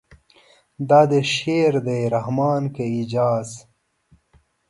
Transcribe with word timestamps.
دا 0.89 1.01
دې 1.11 1.21
شعر 1.35 1.73
دی 1.85 2.01
رحمانه 2.15 2.69
که 2.75 2.83
اعجاز. 2.93 3.49